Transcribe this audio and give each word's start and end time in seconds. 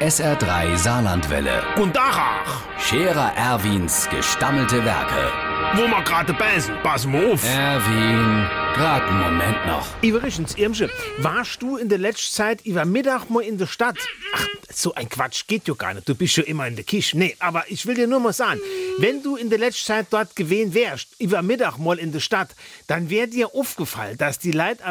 SR3 0.00 0.76
Saarlandwelle. 0.76 1.60
Und 1.76 1.96
Dachach, 1.96 2.62
Scherer 2.78 3.32
Erwins 3.36 4.08
gestammelte 4.08 4.84
Werke. 4.84 5.32
wo 5.74 5.88
wir 5.88 6.02
gerade 6.04 6.32
beißen, 6.34 6.72
pass 6.84 7.04
mal 7.04 7.32
auf. 7.32 7.42
Erwin, 7.44 8.46
grad 8.74 9.02
einen 9.02 9.20
Moment 9.20 9.66
noch. 9.66 9.86
Übrigens, 10.00 10.54
Irmsche, 10.56 10.88
warst 11.18 11.60
du 11.62 11.76
in 11.76 11.88
der 11.88 11.98
letzten 11.98 12.32
Zeit 12.32 12.64
über 12.64 12.84
Mittag 12.84 13.28
mal 13.28 13.42
in 13.42 13.58
der 13.58 13.66
Stadt? 13.66 13.96
Ach, 14.36 14.46
so 14.72 14.94
ein 14.94 15.08
Quatsch 15.08 15.48
geht 15.48 15.66
ja 15.66 15.74
gar 15.74 15.94
nicht. 15.94 16.08
Du 16.08 16.14
bist 16.14 16.36
ja 16.36 16.44
immer 16.44 16.68
in 16.68 16.76
der 16.76 16.84
Küche. 16.84 17.18
Nee, 17.18 17.34
aber 17.40 17.64
ich 17.66 17.84
will 17.84 17.96
dir 17.96 18.06
nur 18.06 18.20
mal 18.20 18.32
sagen, 18.32 18.60
wenn 18.98 19.24
du 19.24 19.34
in 19.34 19.50
der 19.50 19.58
letzten 19.58 19.84
Zeit 19.86 20.06
dort 20.10 20.36
gewesen 20.36 20.74
wärst, 20.74 21.08
über 21.18 21.42
Mittag 21.42 21.78
mal 21.78 21.98
in 21.98 22.12
der 22.12 22.20
Stadt, 22.20 22.50
dann 22.86 23.10
wär 23.10 23.26
dir 23.26 23.52
aufgefallen, 23.52 24.16
dass 24.16 24.38
die 24.38 24.52
Leute 24.52 24.84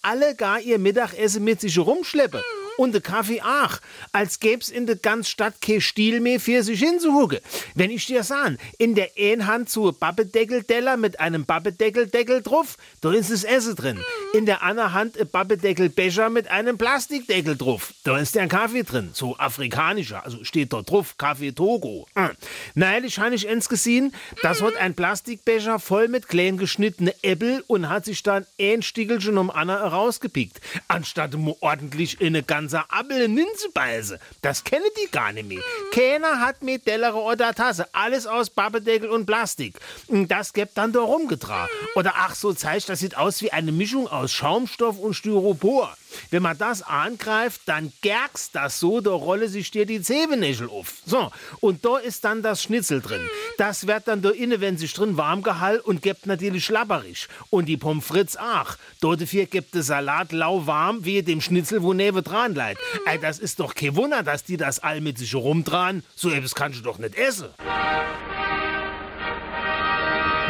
alle 0.00 0.34
gar 0.36 0.58
ihr 0.58 0.78
Mittagessen 0.78 1.44
mit 1.44 1.60
sich 1.60 1.78
rumschleppen. 1.78 2.40
Und 2.76 2.92
der 2.92 3.00
Kaffee 3.00 3.42
auch, 3.42 3.78
als 4.12 4.40
gäb's 4.40 4.68
in 4.68 4.86
der 4.86 4.96
ganzen 4.96 5.30
Stadt 5.30 5.60
kein 5.60 5.80
Stil 5.80 6.20
mehr 6.20 6.40
für 6.40 6.62
sich 6.62 6.80
hinzuhucken. 6.80 7.38
Wenn 7.74 7.90
ich 7.90 8.06
dir 8.06 8.22
sah, 8.22 8.44
in 8.78 8.94
der 8.94 9.10
einen 9.18 9.46
Hand 9.46 9.70
so 9.70 9.88
ein 9.88 9.96
Babbedeckelteller 9.98 10.96
mit 10.96 11.20
einem 11.20 11.44
Babbedeckeldeckel 11.44 12.42
drauf, 12.42 12.76
da 13.00 13.12
ist 13.12 13.30
das 13.30 13.44
Essen 13.44 13.76
drin. 13.76 14.00
In 14.32 14.44
der 14.46 14.62
anderen 14.62 14.92
Hand 14.92 15.18
ein 15.18 15.28
Babbedeckelbecher 15.28 16.30
mit 16.30 16.48
einem 16.48 16.76
Plastikdeckel 16.76 17.56
drauf, 17.56 17.94
da 18.02 18.18
ist 18.18 18.34
der 18.34 18.48
Kaffee 18.48 18.82
drin, 18.82 19.10
so 19.12 19.36
afrikanischer, 19.36 20.24
also 20.24 20.42
steht 20.44 20.72
dort 20.72 20.90
drauf, 20.90 21.16
Kaffee 21.16 21.52
Togo. 21.52 22.06
Ah. 22.14 22.30
Neulich 22.74 23.18
habe 23.18 23.34
ich 23.34 23.48
eins 23.48 23.68
gesehen, 23.68 24.12
das 24.42 24.60
hat 24.60 24.76
ein 24.76 24.94
Plastikbecher 24.94 25.78
voll 25.78 26.08
mit 26.08 26.28
klein 26.28 26.58
geschnittene 26.58 27.14
Äpfel 27.22 27.64
und 27.66 27.88
hat 27.88 28.04
sich 28.04 28.22
dann 28.22 28.46
ein 28.60 28.82
Stickelchen 28.82 29.38
um 29.38 29.50
Anna 29.50 29.78
herausgepickt, 29.78 30.60
anstatt 30.88 31.34
ordentlich 31.60 32.20
in 32.20 32.28
eine 32.28 32.42
ganze 32.42 32.63
Appel 32.72 33.28
zu 33.56 33.70
beißen. 33.72 34.18
Das 34.42 34.64
kennen 34.64 34.84
die 34.96 35.10
gar 35.10 35.32
nicht 35.32 35.48
mehr. 35.48 35.62
Keiner 35.92 36.40
hat 36.40 36.62
mehr 36.62 36.82
Teller 36.82 37.14
oder 37.14 37.54
Tasse, 37.54 37.86
alles 37.92 38.26
aus 38.26 38.50
Babbedeckel 38.50 39.10
und 39.10 39.26
Plastik. 39.26 39.78
Das 40.08 40.52
gibt 40.52 40.78
dann 40.78 40.92
da 40.92 41.00
rumgetragen. 41.00 41.70
Oder 41.94 42.14
ach, 42.16 42.34
so 42.34 42.52
zeigt, 42.52 42.88
das 42.88 43.00
sieht 43.00 43.16
aus 43.16 43.42
wie 43.42 43.52
eine 43.52 43.72
Mischung 43.72 44.08
aus 44.08 44.32
Schaumstoff 44.32 44.98
und 44.98 45.14
Styropor. 45.14 45.96
Wenn 46.30 46.42
man 46.42 46.58
das 46.58 46.82
angreift, 46.82 47.62
dann 47.66 47.92
gergst 48.02 48.54
das 48.54 48.80
so, 48.80 49.00
da 49.00 49.10
rolle 49.10 49.48
sich 49.48 49.70
dir 49.70 49.86
die 49.86 50.00
Zehennägel 50.00 50.68
auf. 50.68 50.94
So, 51.06 51.30
und 51.60 51.84
da 51.84 51.98
ist 51.98 52.24
dann 52.24 52.42
das 52.42 52.62
Schnitzel 52.62 53.00
drin. 53.00 53.28
Das 53.58 53.86
wird 53.86 54.08
dann 54.08 54.22
da 54.22 54.30
inne, 54.30 54.60
wenn 54.60 54.78
sich 54.78 54.92
drin 54.92 55.16
warm 55.16 55.42
gehalten 55.42 55.84
und 55.84 56.02
gibt 56.02 56.26
natürlich 56.26 56.64
schlabberig. 56.64 57.28
Und 57.50 57.66
die 57.66 57.76
Pommes 57.76 58.04
frites 58.06 58.36
auch. 58.36 58.76
Dort 59.00 59.20
dafür 59.20 59.46
gibt 59.46 59.74
der 59.74 59.82
Salat 59.82 60.32
lauwarm, 60.32 61.04
wie 61.04 61.22
dem 61.22 61.40
Schnitzel, 61.40 61.82
wo 61.82 61.92
neben 61.92 62.22
dran 62.22 62.54
leid. 62.54 62.78
Ey, 63.06 63.18
das 63.18 63.38
ist 63.38 63.60
doch 63.60 63.74
kein 63.74 63.96
Wunder, 63.96 64.22
dass 64.22 64.44
die 64.44 64.56
das 64.56 64.78
all 64.80 65.00
mit 65.00 65.18
sich 65.18 65.34
rumdran. 65.34 66.02
So 66.14 66.30
etwas 66.30 66.54
kannst 66.54 66.78
du 66.78 66.82
doch 66.82 66.98
nicht 66.98 67.14
essen. 67.14 67.48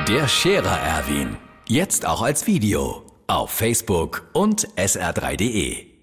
Der 0.09 0.29
Scherer 0.29 0.79
Erwin. 0.81 1.37
Jetzt 1.67 2.05
auch 2.05 2.21
als 2.21 2.47
Video. 2.47 3.04
Auf 3.27 3.51
Facebook 3.51 4.29
und 4.35 4.69
sr3.de. 4.77 5.94